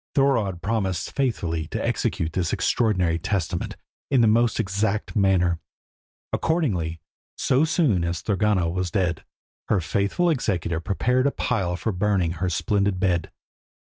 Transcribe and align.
Thorodd 0.15 0.63
promised 0.63 1.11
faithfully 1.15 1.67
to 1.67 1.85
execute 1.87 2.33
this 2.33 2.51
extraordinary 2.53 3.19
testament 3.19 3.75
in 4.09 4.21
the 4.21 4.27
most 4.27 4.59
exact 4.59 5.15
manner. 5.15 5.59
Accordingly, 6.33 6.99
so 7.37 7.65
soon 7.65 8.03
as 8.03 8.23
Thorgunna 8.23 8.67
was 8.67 8.89
dead, 8.89 9.23
her 9.67 9.79
faithful 9.79 10.31
executor 10.31 10.79
prepared 10.79 11.27
a 11.27 11.31
pile 11.31 11.75
for 11.75 11.91
burning 11.91 12.31
her 12.31 12.49
splendid 12.49 12.99
bed. 12.99 13.29